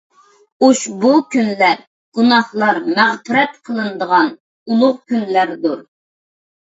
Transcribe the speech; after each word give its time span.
ئۇشبۇ 0.67 1.11
كۈنلەر 1.35 1.83
گۇناھلار 2.19 2.79
مەغپىرەت 3.01 3.61
قىلىنىدىغان 3.69 4.33
ئۇلۇغ 4.67 4.99
كۈنلەردۇر. 5.13 5.89